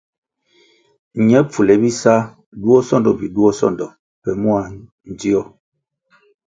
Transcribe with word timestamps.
Ñe 1.27 1.39
pfule 1.47 1.73
bisa 1.81 2.13
duo 2.61 2.77
sondo 2.87 3.09
mbpi 3.13 3.25
duo 3.35 3.49
sondo 3.59 3.85
pe 4.21 4.29
mua 4.41 4.61
ndzio. 5.11 5.41